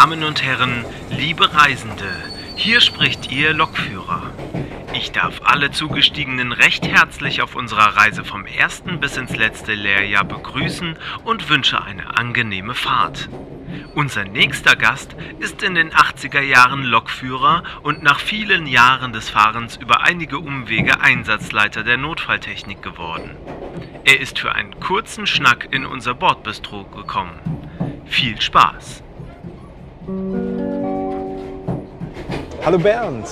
[0.00, 2.10] Damen und Herren, liebe Reisende,
[2.56, 4.32] hier spricht Ihr Lokführer.
[4.94, 10.24] Ich darf alle Zugestiegenen recht herzlich auf unserer Reise vom ersten bis ins letzte Lehrjahr
[10.24, 13.28] begrüßen und wünsche eine angenehme Fahrt.
[13.94, 19.76] Unser nächster Gast ist in den 80er Jahren Lokführer und nach vielen Jahren des Fahrens
[19.76, 23.36] über einige Umwege Einsatzleiter der Notfalltechnik geworden.
[24.06, 27.38] Er ist für einen kurzen Schnack in unser Bordbistro gekommen.
[28.06, 29.02] Viel Spaß!
[32.64, 33.26] Hallo Bernd.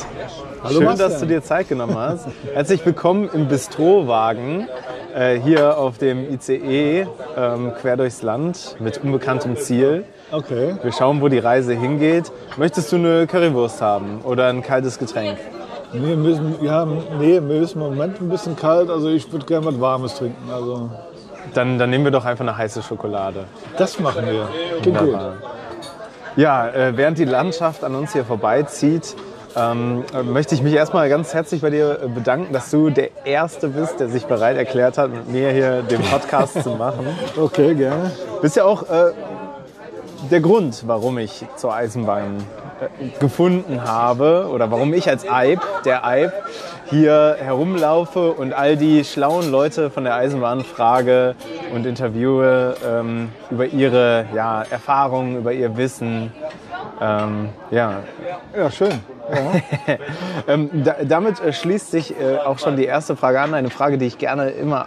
[0.62, 1.10] Hallo Schön, Bastian.
[1.10, 2.26] dass du dir Zeit genommen hast.
[2.54, 4.66] Herzlich willkommen im Bistrowagen
[5.14, 7.06] äh, hier auf dem ICE
[7.36, 10.04] ähm, quer durchs Land mit unbekanntem Ziel.
[10.32, 10.74] Okay.
[10.82, 12.32] Wir schauen, wo die Reise hingeht.
[12.56, 15.38] Möchtest du eine Currywurst haben oder ein kaltes Getränk?
[15.92, 16.86] Nee, müssen, ja,
[17.18, 20.50] nee, mir ist im Moment ein bisschen kalt, also ich würde gerne was Warmes trinken.
[20.52, 20.90] Also
[21.54, 23.44] Dann, dann nehmen wir doch einfach eine heiße Schokolade.
[23.78, 24.48] das machen wir.
[24.82, 25.16] Klingt gut.
[26.38, 29.16] Ja, äh, während die Landschaft an uns hier vorbeizieht,
[29.56, 33.08] ähm, äh, möchte ich mich erstmal ganz herzlich bei dir äh, bedanken, dass du der
[33.26, 37.08] Erste bist, der sich bereit erklärt hat, mit mir hier den Podcast zu machen.
[37.36, 38.12] Okay, gerne.
[38.40, 39.10] Bist ja auch äh,
[40.30, 42.36] der Grund, warum ich zur Eisenbahn
[43.00, 46.32] äh, gefunden habe oder warum ich als Eib, der Eib,
[46.88, 51.34] hier herumlaufe und all die schlauen Leute von der Eisenbahn frage
[51.72, 56.32] und interviewe ähm, über ihre ja, Erfahrungen, über ihr Wissen.
[57.00, 58.02] Ähm, ja,
[58.56, 59.00] Ja, schön.
[60.48, 63.98] ähm, da, damit äh, schließt sich äh, auch schon die erste Frage an, eine Frage,
[63.98, 64.86] die ich gerne immer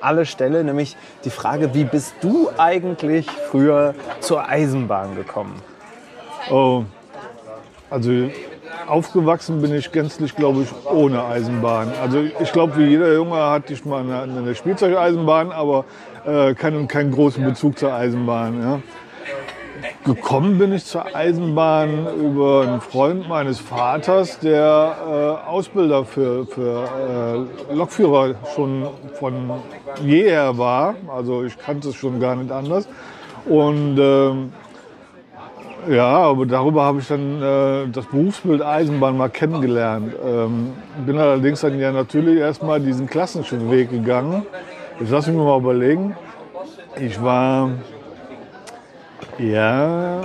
[0.00, 5.54] alle stelle, nämlich die Frage, wie bist du eigentlich früher zur Eisenbahn gekommen?
[6.50, 6.84] Oh,
[7.90, 8.10] also
[8.86, 11.92] aufgewachsen bin ich gänzlich, glaube ich, ohne Eisenbahn.
[12.02, 15.84] Also ich glaube, wie jeder Junge hatte ich mal eine, eine Spielzeugeisenbahn, aber
[16.28, 18.60] äh, keinen, keinen großen Bezug zur Eisenbahn.
[18.62, 18.80] Ja.
[20.04, 24.96] Gekommen bin ich zur Eisenbahn über einen Freund meines Vaters, der
[25.44, 28.86] äh, Ausbilder für, für äh, Lokführer schon
[29.18, 29.50] von
[30.02, 30.94] jeher war.
[31.14, 32.88] Also ich kannte es schon gar nicht anders.
[33.46, 34.52] Und ähm,
[35.88, 40.14] ja, aber darüber habe ich dann äh, das Berufsbild Eisenbahn mal kennengelernt.
[40.24, 40.72] Ähm,
[41.06, 44.44] bin allerdings dann ja natürlich erstmal diesen klassischen Weg gegangen.
[45.00, 46.16] Jetzt lass mich mal überlegen.
[47.00, 47.70] Ich war
[49.38, 50.20] ja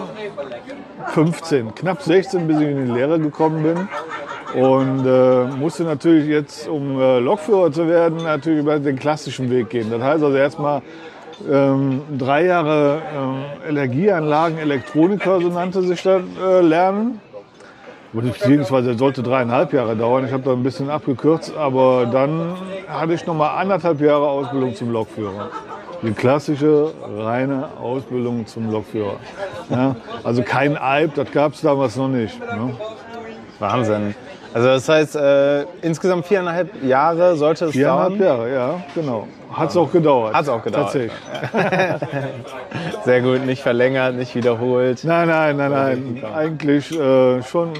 [1.09, 3.87] 15, knapp 16, bis ich in die Lehre gekommen bin.
[4.59, 9.69] Und äh, musste natürlich jetzt, um äh, Lokführer zu werden, natürlich über den klassischen Weg
[9.69, 9.91] gehen.
[9.91, 10.81] Das heißt also erstmal
[11.49, 17.19] ähm, drei Jahre ähm, Energieanlagen, Elektroniker, so nannte sich das, äh, lernen.
[18.13, 20.25] Beziehungsweise sollte dreieinhalb Jahre dauern.
[20.25, 22.55] Ich habe da ein bisschen abgekürzt, aber dann
[22.87, 25.49] hatte ich noch mal anderthalb Jahre Ausbildung zum Lokführer.
[26.03, 29.15] Die klassische, reine Ausbildung zum Lokführer.
[29.69, 32.39] Ja, also kein Eib, das gab es damals noch nicht.
[32.39, 32.75] Ne?
[33.59, 34.13] Wahnsinn.
[34.53, 38.39] Also das heißt, äh, insgesamt viereinhalb Jahre sollte es Viereinhalb dauern?
[38.39, 39.27] Jahre, ja, genau.
[39.51, 40.33] Hat es auch gedauert.
[40.33, 40.85] Hat's auch gedauert.
[40.85, 41.11] Tatsächlich.
[43.05, 45.03] Sehr gut, nicht verlängert, nicht wiederholt.
[45.03, 46.23] Nein, nein, nein, nein.
[46.35, 47.73] Eigentlich äh, schon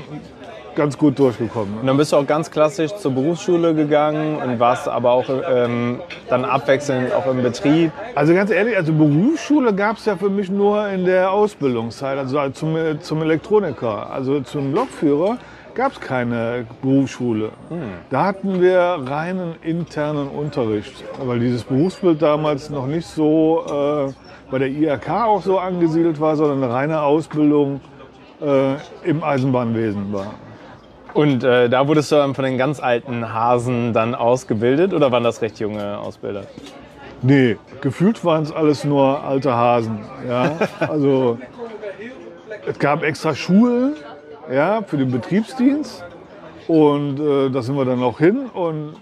[0.75, 1.79] ganz gut durchgekommen.
[1.79, 6.01] Und dann bist du auch ganz klassisch zur Berufsschule gegangen und warst aber auch ähm,
[6.29, 7.91] dann abwechselnd auch im Betrieb.
[8.15, 12.49] Also ganz ehrlich, also Berufsschule gab es ja für mich nur in der Ausbildungszeit, also
[12.49, 14.09] zum, zum Elektroniker.
[14.11, 15.37] Also zum Lokführer
[15.75, 17.51] gab es keine Berufsschule.
[18.09, 23.65] Da hatten wir reinen internen Unterricht, weil dieses Berufsbild damals noch nicht so
[24.09, 24.13] äh,
[24.51, 27.81] bei der IRK auch so angesiedelt war, sondern eine reine Ausbildung
[28.41, 30.33] äh, im Eisenbahnwesen war.
[31.13, 35.23] Und äh, da wurdest du dann von den ganz alten Hasen dann ausgebildet oder waren
[35.23, 36.43] das recht junge Ausbilder?
[37.21, 39.99] Nee, gefühlt waren es alles nur alte Hasen.
[40.27, 40.57] Ja?
[40.79, 41.37] Also
[42.65, 43.95] es gab extra Schulen
[44.51, 46.03] ja, für den Betriebsdienst
[46.67, 48.95] und äh, da sind wir dann auch hin und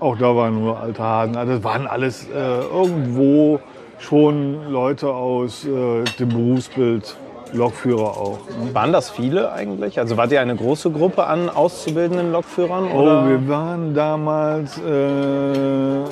[0.00, 1.36] auch da waren nur alte Hasen.
[1.36, 3.60] Also das waren alles äh, irgendwo
[3.98, 7.16] schon Leute aus äh, dem Berufsbild
[7.52, 8.38] Lokführer auch.
[8.48, 8.74] Ne?
[8.74, 9.98] Waren das viele eigentlich?
[9.98, 12.88] Also wart ihr eine große Gruppe an auszubildenden Lokführern?
[12.92, 13.28] Oh, Oder?
[13.28, 16.04] wir waren damals, äh,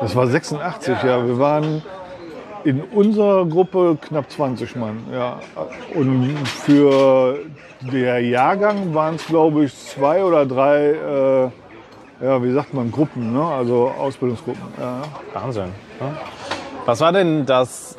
[0.00, 1.82] das war 86, ja, wir waren
[2.66, 5.38] in unserer Gruppe knapp 20 Mann, ja.
[5.94, 7.38] Und für
[7.80, 13.32] der Jahrgang waren es, glaube ich, zwei oder drei, äh, ja, wie sagt man, Gruppen,
[13.32, 13.44] ne?
[13.44, 14.64] also Ausbildungsgruppen.
[14.80, 15.02] Ja.
[15.32, 15.70] Wahnsinn.
[16.00, 16.12] Ja.
[16.86, 17.96] Was war denn das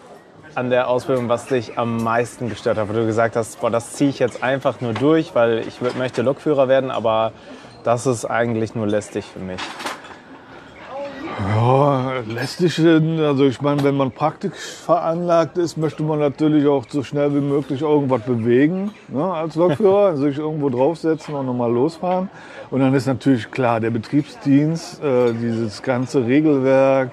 [0.54, 3.94] an der Ausbildung, was dich am meisten gestört hat, wo du gesagt hast, boah, das
[3.94, 7.31] ziehe ich jetzt einfach nur durch, weil ich möchte Lokführer werden, aber
[7.86, 9.62] das ist eigentlich nur lästig für mich.
[11.39, 17.04] Ja, lästig, also ich meine, wenn man praktisch veranlagt ist, möchte man natürlich auch so
[17.04, 22.30] schnell wie möglich irgendwas bewegen ne, als Lokführer, sich irgendwo draufsetzen und nochmal losfahren.
[22.72, 27.12] Und dann ist natürlich klar, der Betriebsdienst, äh, dieses ganze Regelwerk,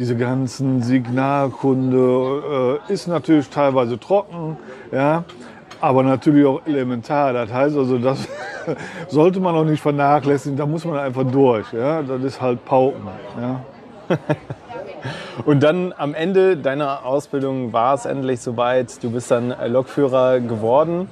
[0.00, 4.56] diese ganzen Signalkunde äh, ist natürlich teilweise trocken,
[4.90, 5.22] ja,
[5.80, 7.32] aber natürlich auch elementar.
[7.32, 8.28] Das heißt also, das
[9.08, 11.72] sollte man auch nicht vernachlässigen, da muss man einfach durch.
[11.72, 12.02] Ja?
[12.02, 13.08] Das ist halt Pauken.
[13.40, 13.60] Ja?
[15.44, 19.02] Und dann am Ende deiner Ausbildung war es endlich soweit.
[19.02, 21.08] Du bist dann Lokführer geworden.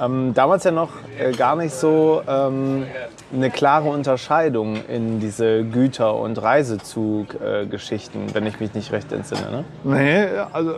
[0.00, 2.84] Ähm, damals ja noch äh, gar nicht so ähm,
[3.32, 9.50] eine klare Unterscheidung in diese Güter- und Reisezuggeschichten, äh, wenn ich mich nicht recht entsinne.
[9.50, 9.64] Ne?
[9.84, 10.74] Nee, also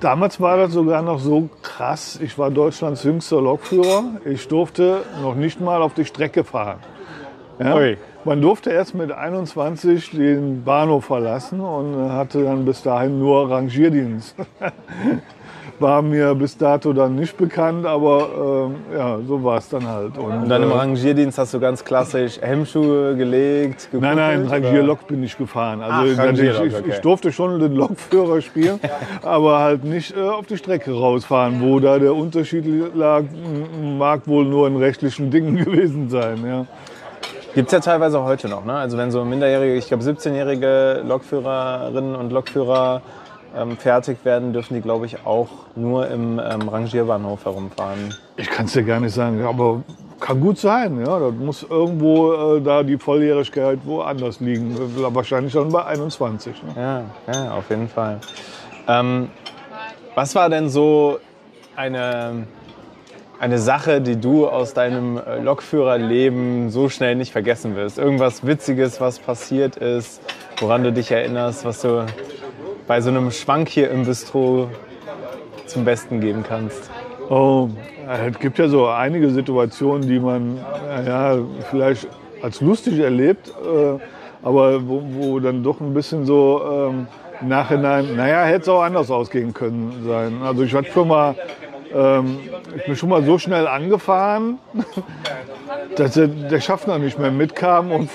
[0.00, 2.18] damals war das sogar noch so krass.
[2.22, 4.04] Ich war Deutschlands jüngster Lokführer.
[4.24, 6.78] Ich durfte noch nicht mal auf die Strecke fahren.
[7.58, 7.78] Ja?
[8.24, 14.34] Man durfte erst mit 21 den Bahnhof verlassen und hatte dann bis dahin nur Rangierdienst.
[15.80, 20.16] war mir bis dato dann nicht bekannt, aber äh, ja, so war es dann halt.
[20.18, 23.88] Und, und dann im äh, Rangierdienst hast du ganz klassisch Hemmschuhe gelegt?
[23.92, 25.82] Nein, nein, Rangierlok bin ich gefahren.
[25.82, 26.82] Also Ach, ich, ich, okay.
[26.88, 28.80] ich, durfte schon den Lokführer spielen,
[29.22, 33.24] aber halt nicht äh, auf die Strecke rausfahren, wo da der Unterschied lag,
[33.82, 36.44] mag wohl nur in rechtlichen Dingen gewesen sein.
[36.46, 36.66] Ja.
[37.54, 38.64] Gibt es ja teilweise heute noch.
[38.64, 38.74] Ne?
[38.74, 43.00] Also wenn so minderjährige, ich glaube 17-jährige Lokführerinnen und Lokführer
[43.56, 48.14] ähm, fertig werden, dürfen die, glaube ich, auch nur im ähm, Rangierbahnhof herumfahren.
[48.36, 49.82] Ich kann es dir gar nicht sagen, aber
[50.20, 51.04] kann gut sein.
[51.04, 54.76] Ja, das muss irgendwo äh, da die Volljährigkeit woanders liegen.
[55.14, 56.62] Wahrscheinlich schon bei 21.
[56.62, 56.72] Ne?
[56.76, 58.20] Ja, ja, auf jeden Fall.
[58.88, 59.28] Ähm,
[60.14, 61.18] was war denn so
[61.76, 62.46] eine,
[63.38, 67.98] eine Sache, die du aus deinem äh, Lokführerleben so schnell nicht vergessen wirst?
[67.98, 70.20] Irgendwas Witziges, was passiert ist,
[70.58, 72.06] woran du dich erinnerst, was du
[72.86, 74.68] bei so einem Schwank hier im Bistro
[75.66, 76.90] zum Besten geben kannst?
[77.30, 77.68] Oh,
[78.06, 80.58] es gibt ja so einige Situationen, die man
[81.06, 81.38] ja,
[81.70, 82.06] vielleicht
[82.42, 83.98] als lustig erlebt, äh,
[84.42, 86.60] aber wo, wo, dann doch ein bisschen so
[86.90, 87.06] ähm,
[87.40, 90.42] im Nachhinein, naja, hätte es auch anders ausgehen können sein.
[90.42, 91.34] Also ich hatte schon mal,
[91.94, 92.38] ähm,
[92.76, 94.58] ich bin schon mal so schnell angefahren,
[95.96, 98.10] dass der, der Schaffner nicht mehr mitkam und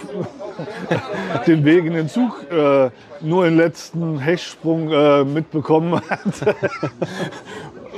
[1.48, 2.90] den Weg in den Zug äh,
[3.22, 6.56] nur den letzten Hechtsprung äh, mitbekommen hat.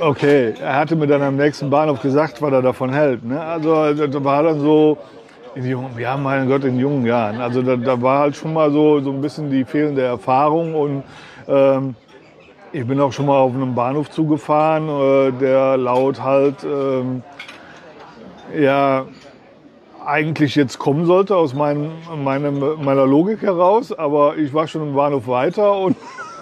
[0.00, 3.24] okay, er hatte mir dann am nächsten Bahnhof gesagt, was er davon hält.
[3.24, 3.40] Ne?
[3.40, 4.98] Also das war dann so,
[5.54, 7.40] in jungen, ja mein Gott, in jungen Jahren.
[7.40, 11.02] Also da, da, war halt schon mal so, so ein bisschen die fehlende Erfahrung und
[11.48, 11.94] ähm,
[12.72, 17.22] ich bin auch schon mal auf einem Bahnhof zugefahren, äh, der laut halt ähm,
[18.58, 19.04] ja
[20.06, 24.94] eigentlich jetzt kommen sollte aus mein, meinem, meiner Logik heraus, aber ich war schon im
[24.94, 25.96] Bahnhof weiter und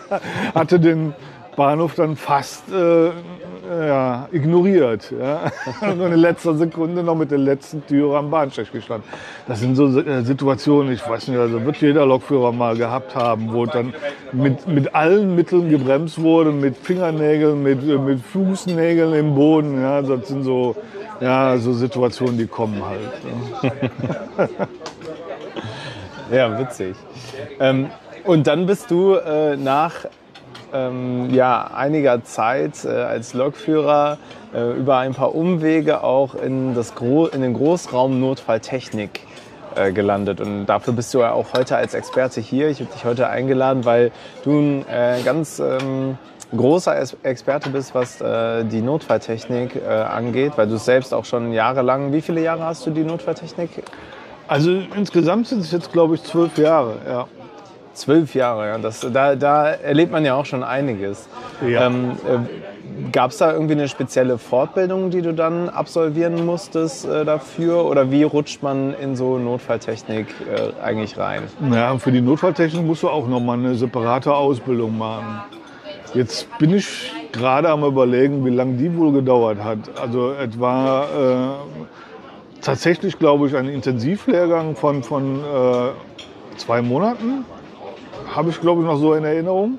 [0.54, 1.14] hatte den
[1.56, 3.10] Bahnhof dann fast äh,
[3.70, 5.12] ja, ignoriert.
[5.18, 5.50] Ja.
[5.94, 9.08] Nur in letzter Sekunde noch mit der letzten Türe am Bahnsteig gestanden.
[9.46, 13.52] Das sind so äh, Situationen, ich weiß nicht, also wird jeder Lokführer mal gehabt haben,
[13.52, 13.94] wo dann
[14.32, 19.80] mit, mit allen Mitteln gebremst wurde, mit Fingernägeln, mit, äh, mit Fußnägeln im Boden.
[19.80, 20.02] Ja.
[20.02, 20.74] Das sind so
[21.20, 23.00] ja, so Situationen, die kommen halt.
[23.62, 24.48] Ne?
[26.36, 26.96] ja, witzig.
[27.58, 27.90] Ähm,
[28.24, 30.06] und dann bist du äh, nach
[30.72, 34.18] ähm, ja, einiger Zeit äh, als Lokführer
[34.54, 39.20] äh, über ein paar Umwege auch in, das Gro in den Großraum Notfalltechnik
[39.74, 40.40] äh, gelandet.
[40.40, 42.68] Und dafür bist du ja auch heute als Experte hier.
[42.68, 44.10] Ich habe dich heute eingeladen, weil
[44.44, 46.18] du ein äh, ganz ähm,
[46.56, 52.12] großer Experte bist, was äh, die Notfalltechnik äh, angeht, weil du selbst auch schon jahrelang,
[52.12, 53.70] wie viele Jahre hast du die Notfalltechnik?
[54.48, 57.28] Also insgesamt sind es jetzt, glaube ich, zwölf Jahre, ja.
[57.92, 58.78] Zwölf Jahre, ja.
[58.78, 61.28] Das, da, da erlebt man ja auch schon einiges.
[61.66, 61.86] Ja.
[61.86, 62.38] Ähm, äh,
[63.12, 67.84] Gab es da irgendwie eine spezielle Fortbildung, die du dann absolvieren musstest äh, dafür?
[67.86, 71.44] Oder wie rutscht man in so Notfalltechnik äh, eigentlich rein?
[71.72, 75.40] Ja, für die Notfalltechnik musst du auch nochmal eine separate Ausbildung machen.
[76.14, 79.78] Jetzt bin ich gerade am überlegen, wie lange die wohl gedauert hat.
[80.00, 87.44] Also etwa äh, tatsächlich, glaube ich, ein Intensivlehrgang von, von äh, zwei Monaten.
[88.34, 89.78] Habe ich, glaube ich, noch so in Erinnerung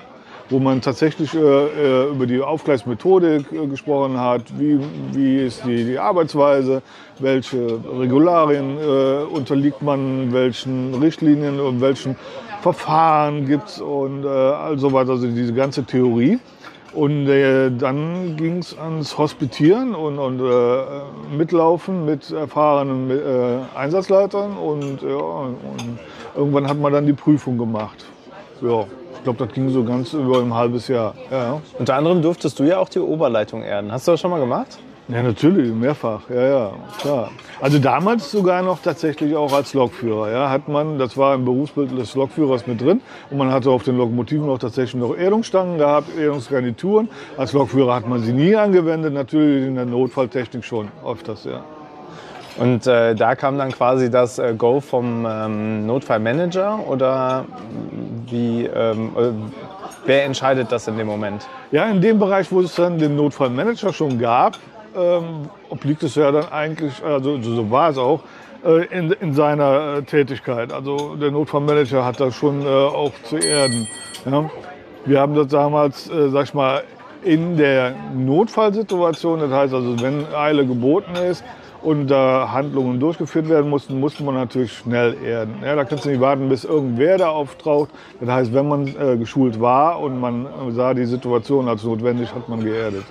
[0.52, 4.78] wo man tatsächlich äh, äh, über die Aufgleismethodik äh, gesprochen hat, wie,
[5.12, 6.82] wie ist die, die Arbeitsweise,
[7.18, 12.16] welche Regularien äh, unterliegt man, welchen Richtlinien und welchen
[12.60, 16.38] Verfahren gibt es und äh, all so weiter, also diese ganze Theorie.
[16.92, 20.82] Und äh, dann ging es ans Hospitieren und, und äh,
[21.34, 25.56] Mitlaufen mit erfahrenen äh, Einsatzleitern und, ja, und
[26.36, 28.11] irgendwann hat man dann die Prüfung gemacht.
[28.62, 31.14] Ja, ich glaube, das ging so ganz über ein halbes Jahr.
[31.30, 33.92] Ja, Unter anderem durftest du ja auch die Oberleitung erden.
[33.92, 34.78] Hast du das schon mal gemacht?
[35.08, 36.22] ja natürlich, mehrfach.
[36.30, 37.30] Ja, ja, klar.
[37.60, 40.30] Also damals sogar noch tatsächlich auch als Lokführer.
[40.30, 43.00] Ja, hat man, das war im Berufsbild des Lokführers mit drin.
[43.30, 47.08] Und man hatte auf den Lokomotiven auch tatsächlich noch Erdungsstangen gehabt, Erdungsgarnituren.
[47.36, 51.64] Als Lokführer hat man sie nie angewendet, natürlich in der Notfalltechnik schon öfters, ja.
[52.58, 57.46] Und äh, da kam dann quasi das äh, Go vom ähm, Notfallmanager oder
[58.28, 59.30] wie, ähm, äh,
[60.04, 61.46] wer entscheidet das in dem Moment?
[61.70, 64.58] Ja, in dem Bereich, wo es dann den Notfallmanager schon gab,
[64.94, 68.20] ähm, obliegt es ja dann eigentlich, also so war es auch,
[68.64, 70.72] äh, in, in seiner äh, Tätigkeit.
[70.72, 73.88] Also der Notfallmanager hat das schon äh, auch zu erden.
[74.24, 74.50] Ja.
[75.04, 76.84] Wir haben das damals, sag ich mal,
[77.24, 81.42] in der Notfallsituation, das heißt also, wenn Eile geboten ist
[81.82, 85.56] und da Handlungen durchgeführt werden mussten, musste man natürlich schnell erden.
[85.64, 87.90] Ja, da kannst du nicht warten, bis irgendwer da auftaucht.
[88.20, 92.34] Das heißt, wenn man äh, geschult war und man äh, sah die Situation als notwendig,
[92.34, 93.04] hat man geerdet.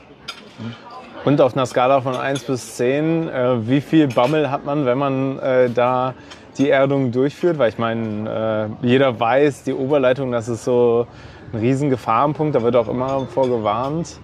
[1.23, 4.97] Und auf einer Skala von 1 bis 10, äh, wie viel Bammel hat man, wenn
[4.97, 6.15] man äh, da
[6.57, 7.59] die Erdung durchführt?
[7.59, 11.05] Weil ich meine, äh, jeder weiß, die Oberleitung, das ist so
[11.53, 14.19] ein riesen Gefahrenpunkt, da wird auch immer vorgewarnt.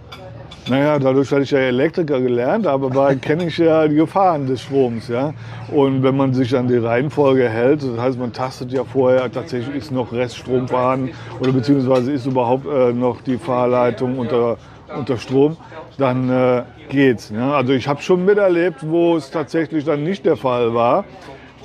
[0.70, 4.62] Naja, dadurch, dass ich ja Elektriker gelernt habe, war- kenne ich ja die Gefahren des
[4.62, 5.08] Stroms.
[5.08, 5.34] Ja?
[5.72, 9.76] Und wenn man sich an die Reihenfolge hält, das heißt, man tastet ja vorher, tatsächlich
[9.76, 14.58] ist noch Reststrom vorhanden oder beziehungsweise ist überhaupt äh, noch die Fahrleitung unter,
[14.96, 15.58] unter Strom,
[15.98, 17.32] dann äh, geht's.
[17.34, 17.54] Ja?
[17.54, 21.06] Also ich habe schon miterlebt, wo es tatsächlich dann nicht der Fall war.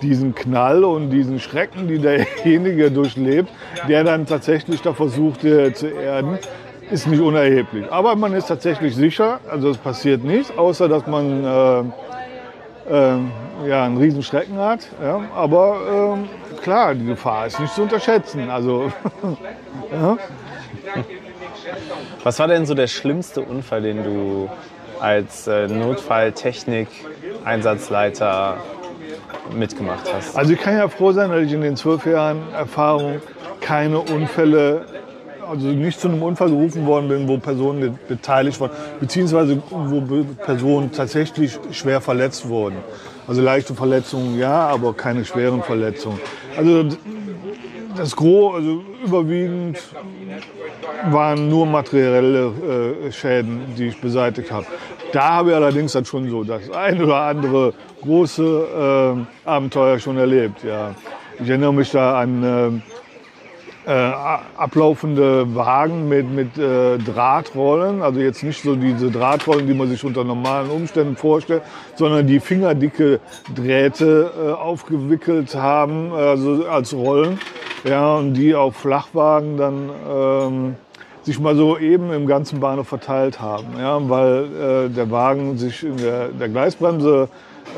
[0.00, 3.48] Diesen Knall und diesen Schrecken, die derjenige durchlebt,
[3.88, 6.38] der dann tatsächlich da versucht äh, zu erden,
[6.92, 7.90] ist nicht unerheblich.
[7.90, 11.80] Aber man ist tatsächlich sicher, also es passiert nichts, außer dass man äh,
[12.90, 13.18] äh,
[13.66, 14.86] ja, einen riesen Schrecken hat.
[15.02, 15.22] Ja.
[15.34, 16.28] Aber ähm,
[16.62, 18.50] klar, die Gefahr ist nicht zu unterschätzen.
[18.50, 18.92] Also
[19.92, 20.18] ja.
[22.22, 24.50] Was war denn so der schlimmste Unfall, den du
[25.00, 28.58] als äh, Notfalltechnik-Einsatzleiter
[29.56, 30.36] mitgemacht hast?
[30.36, 33.22] Also ich kann ja froh sein, dass ich in den zwölf Jahren Erfahrung
[33.60, 34.84] keine Unfälle,
[35.52, 40.00] also nicht zu einem Unfall gerufen worden bin, wo Personen beteiligt waren, beziehungsweise wo
[40.44, 42.76] Personen tatsächlich schwer verletzt wurden.
[43.28, 46.18] Also leichte Verletzungen, ja, aber keine schweren Verletzungen.
[46.56, 46.84] Also
[47.96, 49.78] das Gros, also überwiegend
[51.10, 52.52] waren nur materielle
[53.06, 54.66] äh, Schäden, die ich beseitigt habe.
[55.12, 60.16] Da habe ich allerdings dann schon so das ein oder andere große äh, Abenteuer schon
[60.16, 60.64] erlebt.
[60.64, 60.94] Ja.
[61.38, 62.82] Ich erinnere mich da an
[63.86, 69.88] äh, ablaufende Wagen mit, mit äh, Drahtrollen, also jetzt nicht so diese Drahtrollen, die man
[69.88, 71.62] sich unter normalen Umständen vorstellt,
[71.96, 73.20] sondern die fingerdicke
[73.54, 77.38] Drähte äh, aufgewickelt haben, also als Rollen,
[77.84, 80.76] ja, und die auf Flachwagen dann ähm,
[81.24, 85.82] sich mal so eben im ganzen Bahnhof verteilt haben, ja, weil äh, der Wagen sich
[85.84, 87.28] in der, der Gleisbremse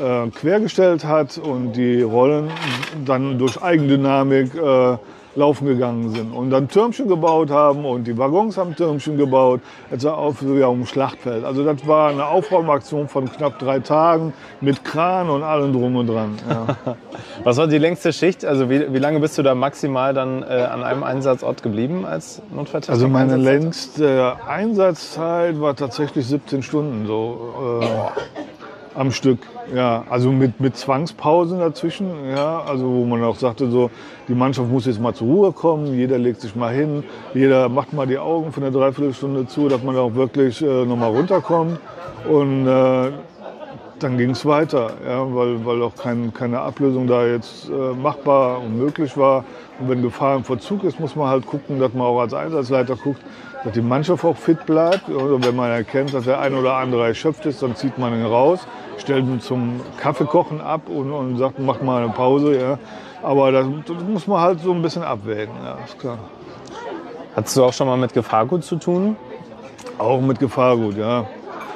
[0.03, 2.51] äh, quergestellt hat und die Rollen
[3.05, 4.97] dann durch Eigendynamik äh,
[5.35, 9.61] laufen gegangen sind und dann Türmchen gebaut haben und die Waggons haben Türmchen gebaut,
[9.91, 11.43] etwa auf so ja, um Schlachtfeld.
[11.43, 16.07] Also das war eine Aufräumaktion von knapp drei Tagen mit Kran und allem drum und
[16.07, 16.37] dran.
[16.49, 16.95] Ja.
[17.43, 18.45] Was war die längste Schicht?
[18.45, 22.41] Also wie, wie lange bist du da maximal dann äh, an einem Einsatzort geblieben als
[22.53, 22.93] Notfalltechnik?
[22.93, 28.44] Also meine längste Einsatzzeit war tatsächlich 17 Stunden so äh,
[28.95, 29.39] am Stück.
[29.73, 32.07] Ja, also mit, mit Zwangspausen dazwischen.
[32.29, 33.91] Ja, also wo man auch sagte so,
[34.27, 35.93] die Mannschaft muss jetzt mal zur Ruhe kommen.
[35.93, 37.03] Jeder legt sich mal hin.
[37.33, 40.95] Jeder macht mal die Augen für eine Dreiviertelstunde zu, dass man auch wirklich äh, noch
[40.95, 41.79] mal runterkommt.
[42.29, 43.11] Und äh,
[43.99, 48.59] dann ging es weiter, ja, weil, weil auch kein, keine Ablösung da jetzt äh, machbar
[48.59, 49.45] und möglich war.
[49.79, 52.95] Und wenn Gefahr im Verzug ist, muss man halt gucken, dass man auch als Einsatzleiter
[52.95, 53.21] guckt,
[53.63, 55.09] dass die Mannschaft auch fit bleibt.
[55.09, 58.25] Oder wenn man erkennt, dass der ein oder andere erschöpft ist, dann zieht man ihn
[58.25, 62.59] raus, stellt ihn zum Kaffeekochen ab und, und sagt, mach mal eine Pause.
[62.59, 62.79] Ja.
[63.23, 66.19] Aber das, das muss man halt so ein bisschen abwägen, ja, ist klar.
[67.35, 69.15] Hattest du auch schon mal mit Gefahrgut zu tun?
[69.97, 71.25] Auch mit Gefahrgut, ja.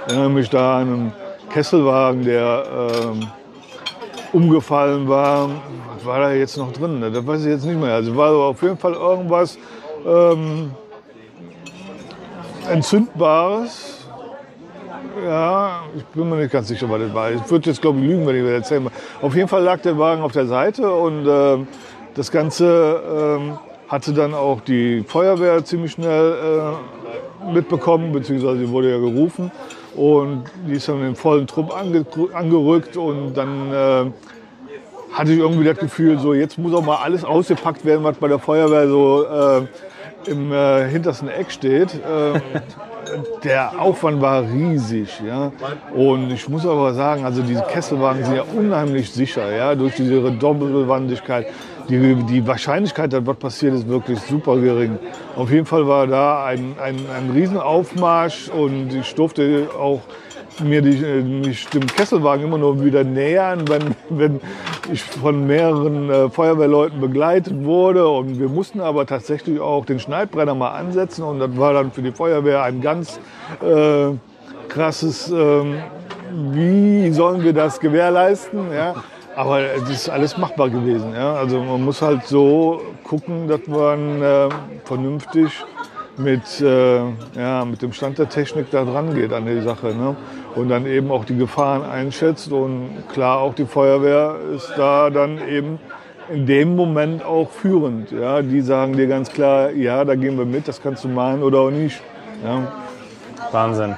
[0.06, 1.14] Ich erinnere mich da an einen
[1.50, 2.64] Kesselwagen, der
[3.04, 3.28] ähm,
[4.34, 5.50] umgefallen war.
[5.96, 7.02] Was war da jetzt noch drin?
[7.02, 7.94] Das weiß ich jetzt nicht mehr.
[7.94, 9.58] Also war auf jeden Fall irgendwas
[10.06, 10.72] ähm,
[12.70, 14.08] Entzündbares.
[15.26, 17.32] Ja, ich bin mir nicht ganz sicher, was das war.
[17.32, 18.96] Ich würde jetzt, glaube ich, lügen, wenn ich das erzählen würde.
[19.22, 21.68] Auf jeden Fall lag der Wagen auf der Seite und ähm,
[22.16, 26.36] das Ganze ähm, hatte dann auch die Feuerwehr ziemlich schnell
[27.44, 29.52] äh, mitbekommen, beziehungsweise wurde ja gerufen.
[30.00, 34.12] Und die ist dann in vollen Trupp ange angerückt und dann äh,
[35.12, 38.30] hatte ich irgendwie das Gefühl, so jetzt muss auch mal alles ausgepackt werden, was bei
[38.30, 42.00] der Feuerwehr so äh, im äh, hintersten Eck steht.
[42.10, 42.42] Ähm,
[43.44, 45.22] der Aufwand war riesig.
[45.28, 45.52] Ja?
[45.94, 49.76] Und ich muss aber sagen, also diese Kesselwagen sind ja unheimlich sicher, ja?
[49.76, 51.48] durch diese Doppelwandigkeit.
[51.90, 55.00] Die, die Wahrscheinlichkeit, dass was passiert, ist wirklich super gering.
[55.36, 60.02] Auf jeden Fall war da ein, ein, ein Riesenaufmarsch und ich durfte auch
[60.62, 64.40] mir die, mich dem Kesselwagen immer nur wieder nähern, wenn, wenn
[64.92, 68.08] ich von mehreren äh, Feuerwehrleuten begleitet wurde.
[68.08, 71.24] Und wir mussten aber tatsächlich auch den Schneidbrenner mal ansetzen.
[71.24, 73.20] Und das war dann für die Feuerwehr ein ganz
[73.62, 74.12] äh,
[74.68, 75.64] krasses, äh,
[76.52, 78.72] wie sollen wir das gewährleisten?
[78.72, 78.96] Ja?
[79.40, 81.14] Aber es ist alles machbar gewesen.
[81.14, 81.36] Ja?
[81.36, 84.50] Also man muss halt so gucken, dass man äh,
[84.84, 85.64] vernünftig
[86.18, 86.98] mit, äh,
[87.38, 89.96] ja, mit dem Stand der Technik da dran geht an die Sache.
[89.96, 90.18] Ne?
[90.56, 92.52] Und dann eben auch die Gefahren einschätzt.
[92.52, 95.80] Und klar, auch die Feuerwehr ist da dann eben
[96.30, 98.12] in dem Moment auch führend.
[98.12, 98.42] Ja?
[98.42, 101.60] Die sagen dir ganz klar, ja, da gehen wir mit, das kannst du machen oder
[101.60, 102.02] auch nicht.
[102.44, 102.70] Ja?
[103.54, 103.96] Wahnsinn.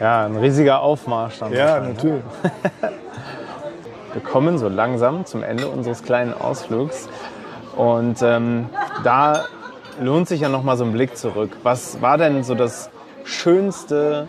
[0.00, 1.52] Ja, ein riesiger Aufmarsch dann.
[1.52, 1.88] Ja, ne?
[1.88, 2.22] natürlich.
[4.12, 7.08] Wir kommen so langsam zum Ende unseres kleinen Ausflugs.
[7.76, 8.66] Und ähm,
[9.04, 9.44] da
[10.00, 11.50] lohnt sich ja noch mal so ein Blick zurück.
[11.62, 12.90] Was war denn so das
[13.24, 14.28] Schönste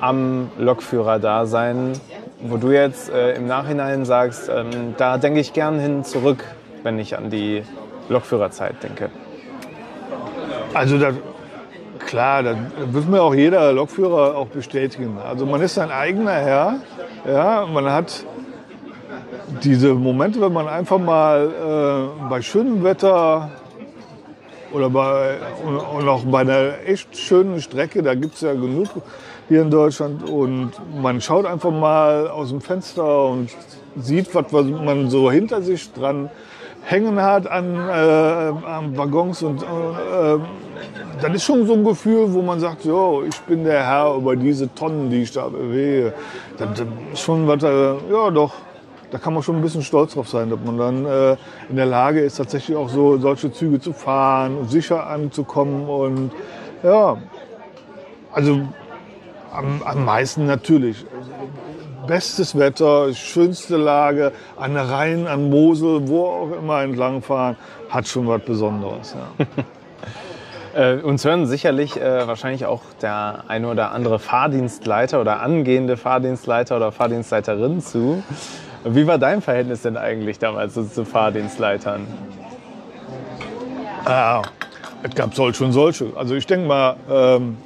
[0.00, 1.92] am Lokführer-Dasein,
[2.40, 6.44] wo du jetzt äh, im Nachhinein sagst, ähm, da denke ich gern hin zurück,
[6.82, 7.62] wenn ich an die
[8.08, 9.10] Lokführerzeit denke?
[10.72, 11.10] Also da,
[12.06, 15.18] klar, da wird mir auch jeder Lokführer auch bestätigen.
[15.22, 16.76] Also man ist sein eigener Herr.
[17.26, 18.24] Ja, man hat
[19.64, 23.50] diese Momente, wenn man einfach mal äh, bei schönem Wetter
[24.72, 28.88] oder bei, und, und auch bei einer echt schönen Strecke, da gibt es ja genug
[29.48, 33.50] hier in Deutschland und man schaut einfach mal aus dem Fenster und
[33.96, 36.30] sieht, was man so hinter sich dran
[36.84, 39.66] hängen hat an, äh, an Waggons und äh,
[41.20, 44.34] das ist schon so ein Gefühl, wo man sagt, so, ich bin der Herr über
[44.34, 46.14] diese Tonnen, die ich da bewege.
[46.58, 46.80] Das
[47.12, 48.52] ist schon was, äh, ja doch,
[49.12, 51.36] da kann man schon ein bisschen stolz drauf sein, dass man dann äh,
[51.68, 56.32] in der Lage ist, tatsächlich auch so solche Züge zu fahren und sicher anzukommen und
[56.82, 57.18] ja,
[58.32, 58.62] also
[59.52, 61.04] am, am meisten natürlich.
[62.06, 67.56] Bestes Wetter, schönste Lage, an der Rhein, an Mosel, wo auch immer entlangfahren,
[67.90, 69.14] hat schon was Besonderes.
[69.38, 69.46] Ja.
[70.74, 76.76] Äh, uns hören sicherlich äh, wahrscheinlich auch der eine oder andere Fahrdienstleiter oder angehende Fahrdienstleiter
[76.78, 78.22] oder Fahrdienstleiterin zu.
[78.84, 82.06] Wie war dein Verhältnis denn eigentlich damals zu Fahrdienstleitern?
[84.06, 84.42] Ja,
[85.02, 86.06] es gab solche und solche.
[86.16, 87.56] Also ich denke mal, ähm,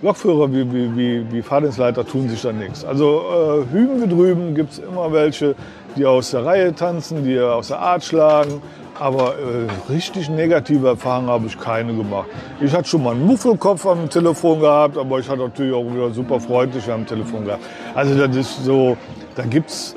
[0.00, 2.84] Lokführer wie, wie, wie, wie Fahrdienstleiter tun sich da nichts.
[2.84, 3.22] Also
[3.70, 5.54] äh, hüben wie drüben gibt es immer welche,
[5.94, 8.62] die aus der Reihe tanzen, die aus der Art schlagen.
[8.98, 12.28] Aber äh, richtig negative Erfahrungen habe ich keine gemacht.
[12.60, 16.10] Ich hatte schon mal einen Muffelkopf am Telefon gehabt, aber ich hatte natürlich auch wieder
[16.10, 17.62] super freundlich am Telefon gehabt.
[17.94, 18.96] Also das ist so,
[19.34, 19.94] da gibt's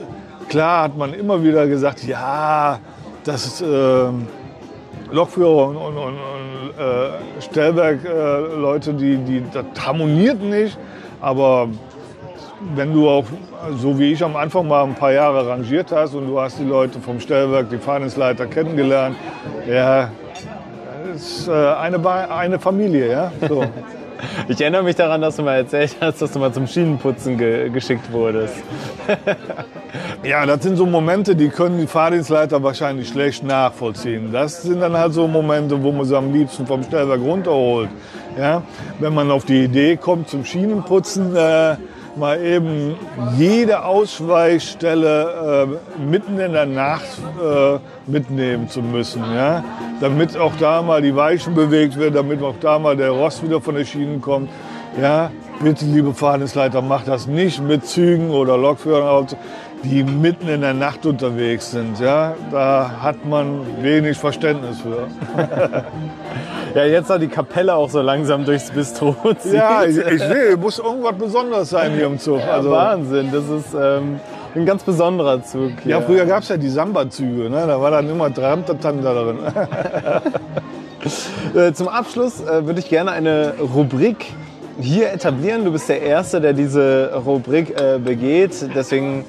[0.50, 2.80] klar hat man immer wieder gesagt, ja,
[3.24, 4.08] das ist äh,
[5.12, 10.78] Lokführer und, und, und, und äh, Stellwerk-Leute, die, die, das harmoniert nicht.
[11.22, 11.68] Aber
[12.76, 13.26] wenn du auch,
[13.78, 16.64] so wie ich am Anfang mal ein paar Jahre rangiert hast und du hast die
[16.64, 19.16] Leute vom Stellwerk, die Fahrdienstleiter kennengelernt,
[19.68, 20.12] ja,
[21.12, 23.32] das ist äh, eine, eine Familie, ja.
[23.48, 23.64] So.
[24.48, 27.70] Ich erinnere mich daran, dass du mal erzählt hast, dass du mal zum Schienenputzen ge
[27.70, 28.56] geschickt wurdest.
[30.24, 34.34] Ja, das sind so Momente, die können die Fahrdienstleiter wahrscheinlich schlecht nachvollziehen.
[34.34, 37.90] Das sind dann halt so Momente, wo man sie am liebsten vom Stellwerk runterholt.
[38.38, 38.64] Ja,
[39.00, 41.76] wenn man auf die Idee kommt, zum Schienenputzen äh,
[42.18, 42.96] mal eben
[43.38, 47.06] jede Ausweichstelle äh, mitten in der Nacht
[47.42, 49.24] äh, mitnehmen zu müssen.
[49.34, 49.64] Ja?
[50.00, 53.62] Damit auch da mal die Weichen bewegt werden, damit auch da mal der Rost wieder
[53.62, 54.50] von der Schiene kommt.
[55.02, 55.30] Ja,
[55.62, 59.28] bitte, liebe Fahrdienstleiter, macht das nicht mit Zügen oder Lokführern,
[59.84, 62.00] die mitten in der Nacht unterwegs sind.
[62.00, 65.08] Ja, da hat man wenig Verständnis für.
[66.76, 69.54] Ja, jetzt da die Kapelle auch so langsam durchs Bistro zieht.
[69.54, 72.42] Ja, ich, ich sehe, muss irgendwas Besonderes sein hier im Zug.
[72.42, 74.20] Also, Wahnsinn, das ist ähm,
[74.54, 75.72] ein ganz besonderer Zug.
[75.86, 76.02] ja, hier.
[76.02, 77.66] früher gab es ja die Samba-Züge, ne?
[77.66, 79.40] da war dann immer Tramtatam da drin.
[81.54, 84.34] Äh, Zum Abschluss äh, würde ich gerne eine Rubrik
[84.82, 85.64] hier etablieren.
[85.64, 88.70] Du bist der Erste, der diese Rubrik äh, begeht.
[88.74, 89.24] Deswegen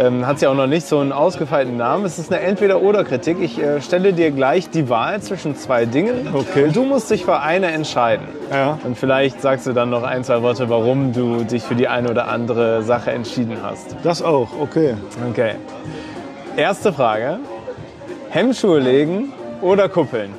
[0.00, 2.04] ähm, hat sie auch noch nicht so einen ausgefeilten Namen.
[2.06, 3.36] Es ist eine Entweder-Oder-Kritik.
[3.40, 6.28] Ich äh, stelle dir gleich die Wahl zwischen zwei Dingen.
[6.32, 6.64] Okay.
[6.64, 8.26] Und du musst dich für eine entscheiden.
[8.50, 8.78] Ja.
[8.82, 12.10] Und vielleicht sagst du dann noch ein, zwei Worte, warum du dich für die eine
[12.10, 13.94] oder andere Sache entschieden hast.
[14.02, 14.94] Das auch, okay.
[15.30, 15.56] Okay.
[16.56, 17.38] Erste Frage.
[18.30, 20.32] Hemmschuhe legen oder kuppeln?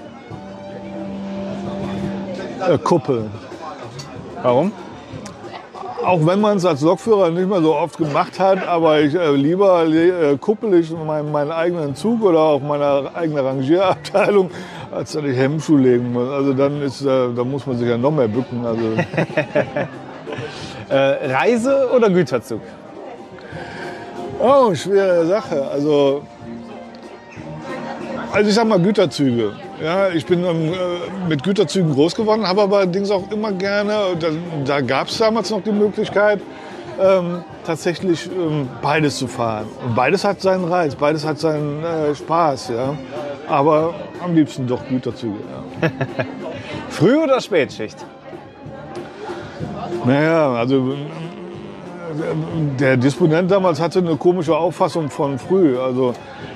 [2.67, 3.29] Äh, Kuppeln.
[4.41, 4.71] Warum?
[6.03, 9.31] Auch wenn man es als Lokführer nicht mehr so oft gemacht hat, aber ich äh,
[9.35, 14.49] lieber äh, kuppel ich meinen, meinen eigenen Zug oder auch meine eigene Rangierabteilung,
[14.91, 16.29] als dass ich Hemmschuh legen muss.
[16.29, 18.65] Also dann ist, äh, da muss man sich ja noch mehr bücken.
[18.65, 18.81] Also,
[20.91, 22.59] Äh, Reise oder Güterzug?
[24.41, 25.69] oh, schwere Sache.
[25.71, 26.21] Also,
[28.33, 29.53] also ich sag mal Güterzüge.
[29.83, 33.93] Ja, ich bin ähm, äh, mit Güterzügen groß geworden, habe aber allerdings auch immer gerne,
[34.19, 34.27] da,
[34.63, 36.39] da gab es damals noch die Möglichkeit,
[37.01, 39.65] ähm, tatsächlich ähm, beides zu fahren.
[39.83, 42.69] Und beides hat seinen Reiz, beides hat seinen äh, Spaß.
[42.69, 42.95] Ja.
[43.47, 45.39] Aber am liebsten doch Güterzüge.
[45.81, 45.89] Ja.
[46.89, 47.97] Früh- oder Spätschicht?
[50.05, 50.95] Naja, also äh,
[52.79, 55.79] der Disponent damals hatte eine komische Auffassung von früh.
[55.79, 56.13] Also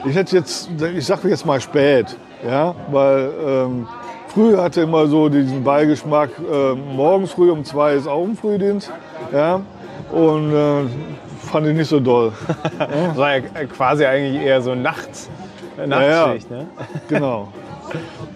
[0.08, 2.16] ich hätte jetzt, ich sage jetzt mal spät,
[2.48, 3.88] ja, weil ähm,
[4.28, 6.30] früh hatte immer so diesen Beigeschmack.
[6.40, 8.92] Äh, morgens früh um zwei ist auch ein Frühdienst,
[9.34, 9.62] ja,
[10.12, 10.84] und äh,
[11.52, 12.32] fand ich nicht so doll.
[12.78, 13.42] Das war ja
[13.76, 15.10] quasi eigentlich eher so Nacht,
[15.78, 16.50] äh, Nachtschicht.
[16.52, 16.68] Ne?
[17.08, 17.50] Genau.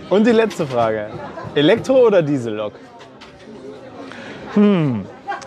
[0.10, 1.08] Und die letzte Frage.
[1.56, 2.74] Elektro- oder Diesellok?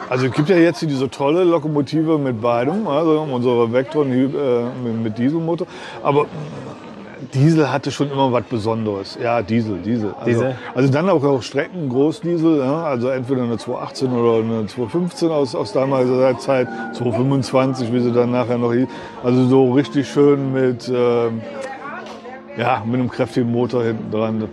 [0.09, 4.15] Also es gibt ja jetzt diese tolle Lokomotive mit beidem, also unsere Vectron äh,
[4.85, 5.67] mit- mit Dieselmotor.
[6.03, 6.27] Aber
[7.35, 9.19] Diesel hatte schon immer was Besonderes.
[9.23, 10.15] Ja, Diesel, Diesel.
[10.19, 10.57] Also, Diesel.
[10.75, 15.55] also dann auch, auch Strecken, Großdiesel, ja, also entweder eine 218 oder eine 215 aus,
[15.55, 18.89] aus damaliger Zeit, 225, wie sie dann nachher noch hieß.
[19.23, 21.43] Also so richtig schön mit, ähm,
[22.57, 24.49] ja, mit einem kräftigen Motor hinten dran.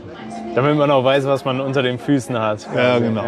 [0.55, 2.67] Damit man auch weiß, was man unter den Füßen hat.
[2.75, 3.23] Ja, genau.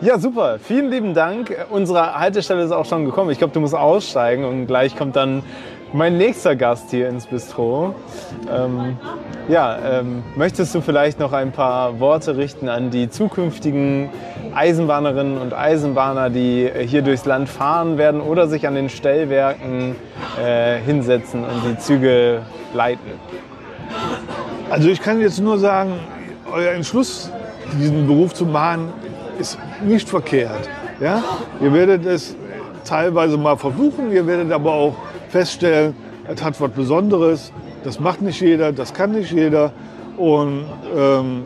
[0.00, 0.58] Ja, super.
[0.58, 1.54] Vielen lieben Dank.
[1.68, 3.30] Unsere Haltestelle ist auch schon gekommen.
[3.30, 5.42] Ich glaube, du musst aussteigen und gleich kommt dann
[5.92, 7.94] mein nächster Gast hier ins Bistro.
[8.50, 8.96] Ähm,
[9.48, 14.10] ja, ähm, möchtest du vielleicht noch ein paar Worte richten an die zukünftigen
[14.54, 19.96] Eisenbahnerinnen und Eisenbahner, die hier durchs Land fahren werden oder sich an den Stellwerken
[20.42, 23.12] äh, hinsetzen und die Züge leiten?
[24.70, 25.94] Also ich kann jetzt nur sagen,
[26.52, 27.30] euer Entschluss,
[27.78, 28.92] diesen Beruf zu machen,
[29.38, 30.68] ist nicht verkehrt.
[31.00, 31.22] Ja?
[31.60, 32.36] Ihr werdet es
[32.84, 34.94] teilweise mal versuchen, ihr werdet aber auch
[35.30, 35.94] feststellen,
[36.28, 37.52] es hat was Besonderes,
[37.84, 39.72] das macht nicht jeder, das kann nicht jeder.
[40.16, 40.64] Und
[40.94, 41.44] ähm,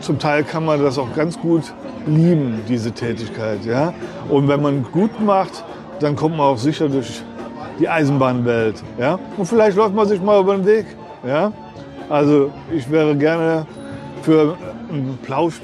[0.00, 1.64] zum Teil kann man das auch ganz gut
[2.06, 3.64] lieben, diese Tätigkeit.
[3.64, 3.92] Ja?
[4.28, 5.64] Und wenn man gut macht,
[5.98, 7.22] dann kommt man auch sicher durch
[7.78, 8.82] die Eisenbahnwelt.
[8.98, 9.18] Ja?
[9.36, 10.86] Und vielleicht läuft man sich mal über den Weg.
[11.26, 11.52] Ja?
[12.08, 13.66] Also ich wäre gerne
[14.22, 14.56] für
[14.88, 15.60] einen Plausch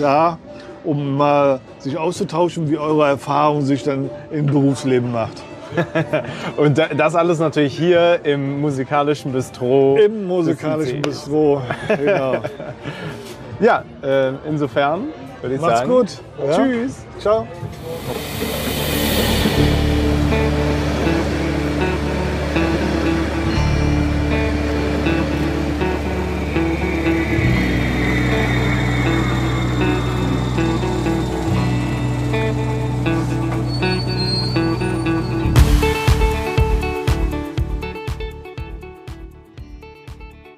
[0.00, 0.38] da,
[0.84, 5.42] um mal sich auszutauschen, wie eure Erfahrung sich dann im Berufsleben macht.
[6.56, 9.96] Und da- das alles natürlich hier im musikalischen Bistro.
[9.96, 11.62] Im musikalischen Bistro.
[11.88, 12.36] Genau.
[13.60, 15.02] Ja, äh, insofern
[15.40, 15.90] würde ich Macht's sagen.
[15.90, 16.18] gut.
[16.44, 16.56] Ja?
[16.56, 17.06] Tschüss.
[17.20, 17.46] Ciao.